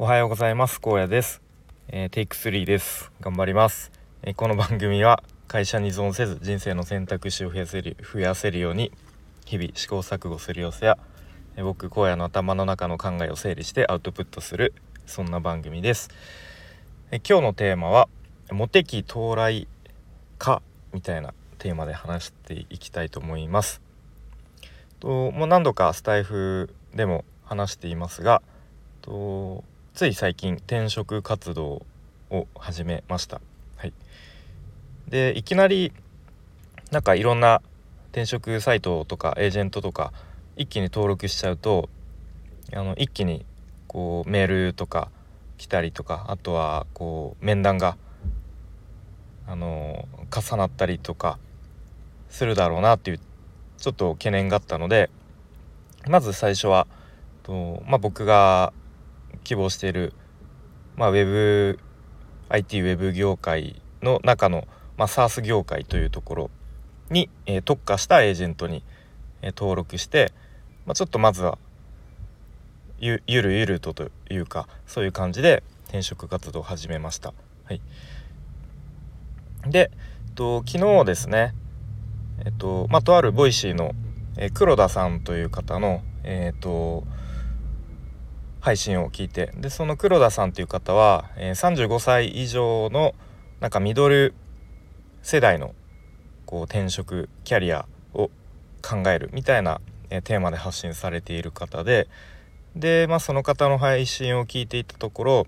[0.00, 0.78] おはようございます。
[0.80, 1.42] 荒野です、
[1.88, 3.10] えー、テイク3です。
[3.20, 3.90] 頑張ります、
[4.22, 8.92] えー、この番組は会社に依存せず人生の選択肢を増やせる増やせるように
[9.44, 10.98] 日々試行錯誤する様子や、
[11.56, 14.72] えー、僕荒野の頭の中の考えを整理してアウトプットする
[15.04, 16.10] そんな番組です、
[17.10, 18.08] え今日のテーマは
[18.52, 19.66] モテ期到来
[20.38, 20.62] か
[20.92, 23.82] みたいなテーマで話していきたいと思います。
[25.00, 28.42] ともう何度かスタイフでも話していますが
[29.02, 29.64] と
[29.98, 31.84] つい最近転職活動
[32.30, 33.40] を始めました。
[33.76, 33.92] はい、
[35.08, 35.92] でいきなり
[36.92, 37.62] なんかいろんな
[38.12, 40.12] 転職サイトとかエージェントとか
[40.56, 41.88] 一気に登録しちゃうと
[42.72, 43.44] あの一気に
[43.88, 45.10] こうメールとか
[45.56, 47.96] 来たりとかあとはこう面談が
[49.48, 51.40] あの重なったりとか
[52.28, 53.20] するだろうなっていう
[53.78, 55.10] ちょっと懸念があったので
[56.06, 56.86] まず最初は
[57.42, 58.72] と、まあ、僕が
[59.44, 60.12] 希望している、
[60.96, 61.78] まあ、ウェブ
[62.48, 66.50] IT ウェブ業界の中の、まあ、SARS 業界というところ
[67.10, 68.82] に、えー、特化したエージェントに、
[69.42, 70.32] えー、登録して、
[70.86, 71.58] まあ、ちょっとまずは
[73.00, 77.32] ゆゆるゆるとというかそういう感じで転職活動を始めました。
[77.64, 77.80] はい、
[79.66, 79.90] で、
[80.34, 81.54] と、昨日ですね
[82.44, 83.92] えっとまあ、とある Voicy の、
[84.36, 87.04] えー、黒田さんという方のえっ、と
[88.68, 89.50] 配信を聞いて。
[89.56, 93.14] でその黒田さんという方は、え、35歳以上の
[93.60, 94.34] なんかミドル
[95.22, 95.74] 世代の
[96.44, 98.30] こう転職キャリアを
[98.82, 102.08] 考えるみたいな、え、テーマで発信されている方で。
[102.76, 105.46] で、まあ、その方の配信を聞いていたところ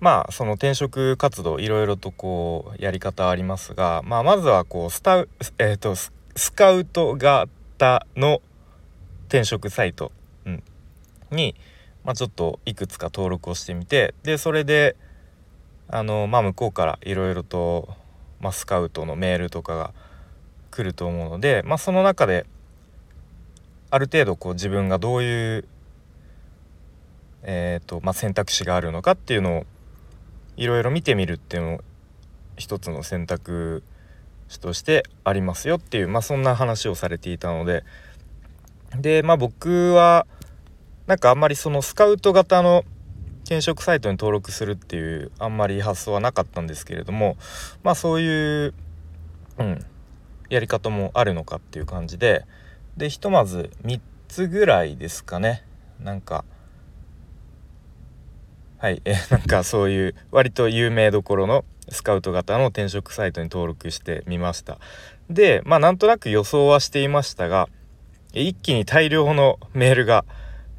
[0.00, 5.26] まあその転職活動いろいろとこうやり方ありますが、まあ、まずはこうスタ、
[5.58, 6.10] えーと、ス
[6.54, 8.40] カウト型の
[9.28, 10.10] 転職サイト、
[11.34, 11.54] に、
[12.04, 14.96] まあ、ちょっといくつか登録をしてみてでそれで
[15.88, 17.88] あの、まあ、向こうからいろいろと、
[18.40, 19.92] まあ、スカウトのメールとかが
[20.70, 22.46] 来ると思うので、まあ、その中で
[23.90, 25.68] ある程度こう自分がどういう、
[27.42, 29.66] えーとまあ、選択肢があるのかっていうのを
[30.56, 31.80] いろいろ見てみるっていうのも
[32.56, 33.82] 一つの選択
[34.48, 37.84] 肢としてありますよっていう、まあ、そんな話をされていたので。
[39.00, 40.26] でまあ僕は
[41.06, 42.84] なんかあんまりそのスカウト型の
[43.44, 47.36] 転職サイトに登録するっていうあんまり発想はなかったんですけれども
[47.82, 48.74] まあそういう、
[49.58, 49.84] うん、
[50.48, 52.46] やり方もあるのかっていう感じで
[52.96, 55.64] でひとまず3つぐらいですかね。
[56.00, 56.44] なんか
[58.78, 64.78] はいえ なんかそういう割と有名どころのスカウト型の転職サイトに登録してみました。
[65.28, 67.68] でまあなんとなく予想はしていましたが
[68.32, 70.24] 一気に大量のメールが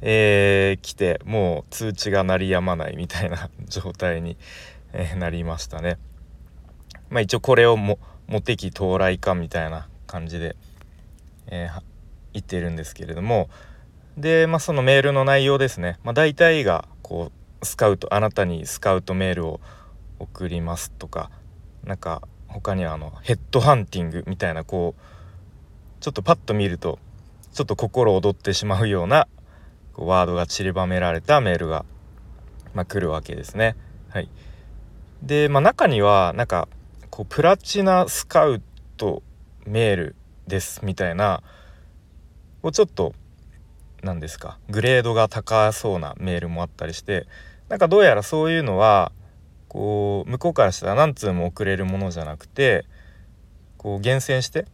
[0.00, 4.36] えー、来てもう通知が鳴りやまないみたいな 状態に、
[4.92, 5.98] えー、なりましたね。
[7.10, 10.56] まあ一応これをもモテ期到来かみたいな感じで、
[11.46, 11.82] えー、
[12.32, 13.48] 言ってるんですけれども。
[14.16, 19.60] で、まあ、そのメールの内容ですね、まあ、大体がこうスカウトあなたにスカウトメールを
[20.20, 21.30] 送りますとか。
[21.84, 25.02] なんか他にはあのヘッドハンティングみたいなこう
[26.02, 26.98] ちょっとパッと見ると
[27.52, 29.28] ちょっと心躍ってしまうような
[29.94, 31.84] こうワードが散りばめられたメールが、
[32.74, 33.76] まあ、来るわけですね。
[34.10, 34.28] はい、
[35.22, 36.68] で、まあ、中にはなんか
[37.10, 38.60] こうプラチナスカウ
[38.96, 39.22] ト
[39.66, 40.16] メール
[40.46, 41.42] ですみたいな
[42.60, 43.14] こうちょっと
[44.02, 47.26] 何ですかグレードが高そうなメールもあったりして
[47.68, 49.12] なんかどうやらそういうのは
[49.68, 52.84] こう向こうからしたら何通も送れるものじゃなくて
[53.78, 54.66] こう厳選して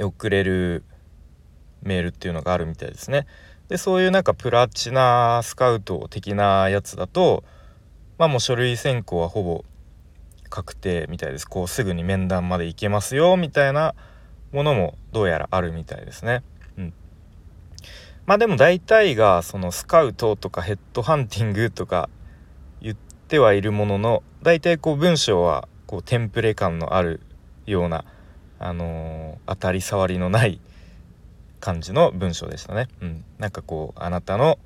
[0.00, 0.84] 送れる
[1.82, 3.26] メールっていうのがあるみたいですね。
[3.72, 7.42] でそういうなんかプラチナスカウト的なやつだと
[8.18, 9.64] まあもう書類選考はほぼ
[10.50, 13.94] 確定みたいですこうすぐに面談まで行けますよみたいな
[14.52, 16.42] ものもどうやらあるみたいですね。
[16.76, 16.92] うん、
[18.26, 22.10] まあでも大体がそのスカウトとかヘッドハンティングとか
[22.82, 27.20] 言ってはいるものの大体こう文章はこうテンプレ感のある
[27.64, 28.04] ような、
[28.58, 30.60] あの、当たり障りのない
[31.62, 32.88] 感じの文章でしたね。
[33.00, 34.58] うん、なんかこうあなたの、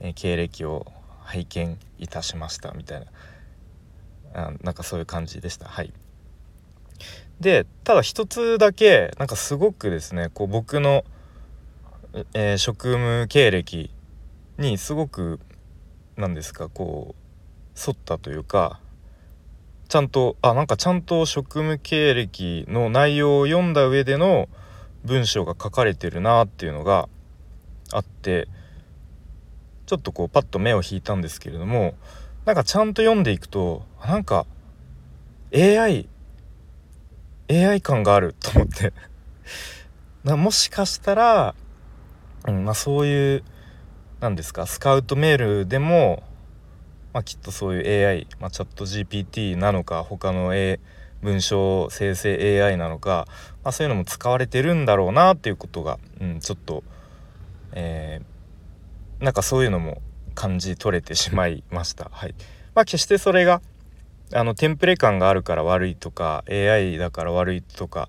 [0.00, 0.86] え経歴を
[1.22, 3.06] 拝見いたしましたみたいな
[4.34, 5.66] あなんかそういう感じでした。
[5.66, 5.94] はい、
[7.40, 11.04] でただ一つだけなんかすごくですねこう僕の、
[12.34, 13.90] えー、職務経歴
[14.58, 15.40] にすごく
[16.18, 18.78] 何ですかこう沿ったというか
[19.88, 24.50] ちゃんとあなんかちゃんと職務経歴の内容を読んだ上での
[25.06, 27.08] 文章が書かれてるなっていうのが
[27.92, 28.48] あって
[29.86, 31.94] ちょっとこうパッと目を引いたんですけれども
[32.44, 34.46] なんかちゃんと読んでいくとなんか
[35.54, 36.08] AI
[37.48, 38.92] AI 感があると思って。
[40.24, 41.54] もしかしたら、
[42.48, 43.44] うんまあ、そういう
[44.18, 46.24] 何ですかスカウトメールでも、
[47.12, 50.80] まあ、きっとそういう AI、まあ、チャット GPT なのか他の、A、
[51.26, 53.26] 文章生成 AI なのか、
[53.64, 56.84] まあ、そういうのも使われてるんだろうなっていうことが、うん、ちょっと、
[57.72, 60.00] えー、なんかそういうのも
[60.36, 62.08] 感じ取れてしまいました。
[62.14, 62.34] はい
[62.76, 63.60] まあ、決してそれが
[64.32, 68.08] あのテンプレ感があるから悪いとか AI だから悪いとか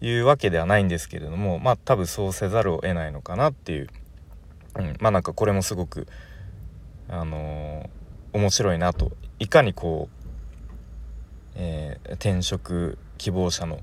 [0.00, 3.88] いうわけではないんですけれどもまあ多分そうせざるを得ないのかなっていう、
[4.76, 6.06] うん、まあなんかこれもすごく
[7.08, 10.28] あのー、面白いなといかにこう、
[11.56, 13.80] えー、転職希望者の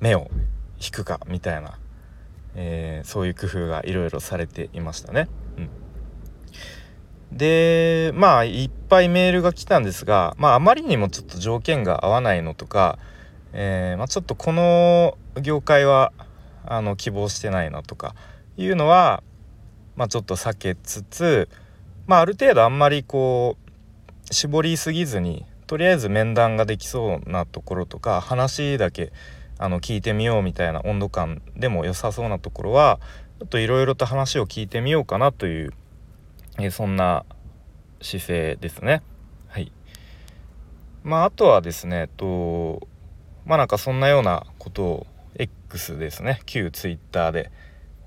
[0.00, 0.30] 目を
[0.80, 1.78] 引くかみたいな、
[2.54, 5.28] えー、そういう工夫がいろいろされていましたね。
[7.32, 12.98] でまあいっぱいメールが来たんですが、まあ、あまりにもちょっと条件が合わないのとか、
[13.52, 16.12] えー、まあ、ちょっとこの業界は
[16.64, 18.14] あの希望してないなとか
[18.56, 19.22] いうのは、
[19.96, 21.48] まあ、ちょっと避けつつ、
[22.06, 23.56] まあ、ある程度あんまりこ
[24.30, 29.12] う絞りすぎずにとりあえず面談ができそうなところとか話だけ
[29.58, 32.98] あの聞いてみようみたいな温度感でも良さそうなところは
[33.38, 35.72] ちょっといろいろと話を聞いてみようかなという
[36.58, 37.24] えそんな
[38.00, 39.02] 姿勢ですね。
[39.48, 39.70] はい。
[41.04, 42.88] まああとはですね、えっと
[43.46, 45.06] まあなんかそんなようなことを
[45.36, 47.52] X ですね旧 Twitter で、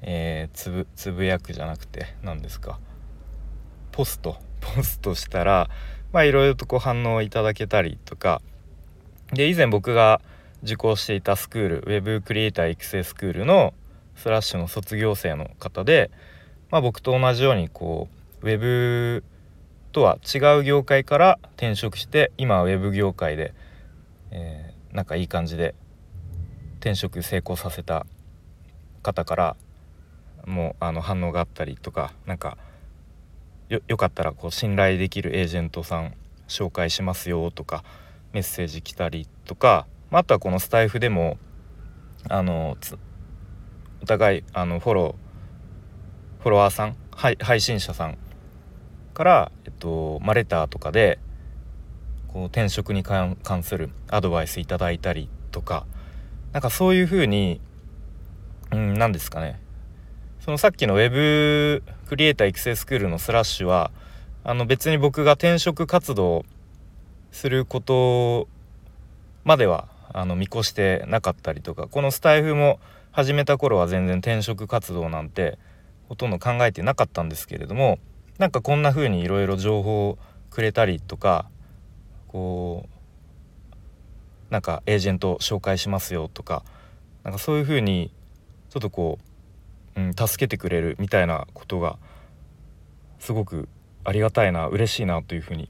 [0.02, 2.80] えー、つぶつぶやくじゃなくて何ですか
[3.92, 5.70] ポストポストしたら
[6.14, 8.42] まあいろいろとこう反応いただけたりとか。
[9.34, 10.22] で以前僕が
[10.64, 13.74] 受講していたスクール Web クリエイター育成スクールの
[14.16, 16.12] スラッシュの卒業生の方で、
[16.70, 18.10] まあ、僕と同じようにこ
[18.42, 19.24] うウェブ
[19.92, 23.54] とは違う業界から転職して今はウェブ業界で、
[24.32, 25.76] えー、なんかいい感じで
[26.80, 28.06] 転職成功させた
[29.02, 29.56] 方から
[30.46, 32.58] もうあの反応があったりとかなんか
[33.72, 36.14] よよかったらこう信頼できるエージェントさん
[36.50, 37.86] 紹介しますよとか
[38.34, 41.38] メッセージ来たりとかあとはこのスタイフでも
[42.28, 42.78] あの
[44.02, 48.18] お互いあのフォローフォロワーさん配信者さん
[49.14, 51.20] から、えっとまあ、レターとかで
[52.28, 55.86] こう転職に関するアドバイスいただいたりとか
[56.52, 57.62] なんかそういうふうに
[58.72, 59.62] うん何ですかね。
[60.42, 63.92] そのさっきの Web クリエイター育成スクールのスラッシュは
[64.44, 66.46] あの別に僕が転職活動
[67.32, 68.48] すること
[69.44, 72.80] まではあの見越してなかったりとかこのスタイフも
[73.12, 75.60] 始めた頃は全然転職活動なんて
[76.10, 78.00] ほとんど考えてなかったんですけれども
[78.40, 80.18] なんかこんな風にいろいろ情報を
[80.50, 81.46] くれたりとか
[82.28, 86.64] こうなんかエージェント紹介しますよとか
[87.24, 88.12] なんかそういう風に
[88.72, 89.31] ちょっとこう、
[89.96, 91.98] うん、助けてくれるみたいなことが
[93.20, 93.68] すごく
[94.04, 95.70] ありがたいな嬉しいなというふうに、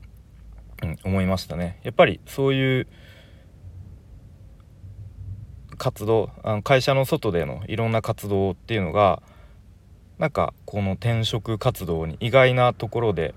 [0.84, 1.80] うん、思いましたね。
[1.84, 2.88] やっぱりそういう
[5.78, 9.24] 活動あの会社の外でのいろんな活動っていうのが
[10.20, 13.34] なんかこの転職活動に意外なところで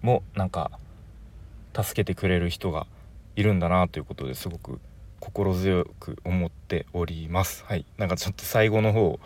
[0.00, 0.70] もなんか
[1.74, 2.86] 助けてくれる人が
[3.34, 4.80] いるんだなということですごく
[5.20, 7.64] 心強く思っております。
[7.66, 9.18] はい、なんかちょっと最後の方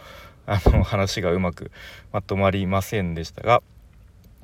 [0.47, 1.71] あの話がうまく
[2.13, 3.63] まとまりませんでしたが、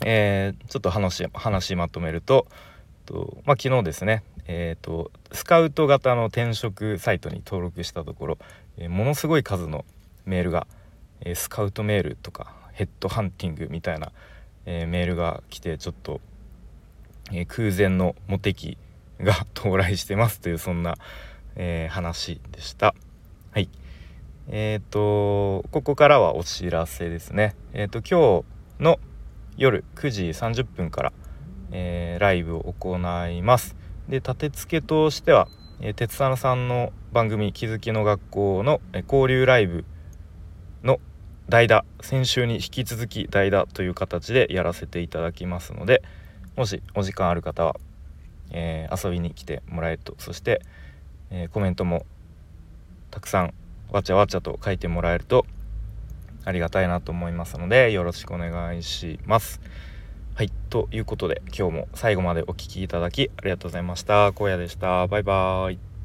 [0.05, 2.47] えー、ちょっと話話まとめると
[3.07, 8.39] と、まあ、昨日ですね、えーと、スカウト型の転職サイトに登録したところ、
[8.77, 9.85] えー、ものすごい数の
[10.25, 10.67] メールが
[11.21, 14.13] えスカウトメールとかヘッドハンティングみたいな、
[14.67, 16.21] えメールが来てちょっと、
[17.33, 18.79] え空前のモテ期
[19.21, 20.97] が 到来してますというそんな、
[21.57, 22.95] え話でした。
[23.51, 23.69] はい。
[24.51, 27.55] え、ー、とここからはお知らせですね。
[27.75, 28.45] えっ、ー、と今
[28.79, 28.99] 日の
[29.59, 31.13] 夜9時30分から、
[31.71, 32.97] えー、ライブを行
[33.29, 33.77] います。
[34.09, 35.49] で立て付けとしては、
[35.81, 39.85] えー、鉄佐さんの番組「気づきの学校の」え交流ライブ
[40.83, 40.99] の
[41.51, 46.03] 代打先週に引き続き代打という形でやらせていただきますので
[46.57, 47.77] もしお時間ある方は、
[48.51, 50.63] えー、遊びに来てもらえるとそして、
[51.31, 52.07] えー、コメントも
[53.11, 53.55] たくさん
[53.91, 55.47] わちゃわちゃと書いてもらえると
[56.45, 59.61] ありがたいなと思いますのでよろしくお願いします。
[60.35, 64.27] はいということで今日も最後までお聴きいただきありがとうございました。
[64.29, 65.07] 荒野でした。
[65.09, 65.98] バイバーイ。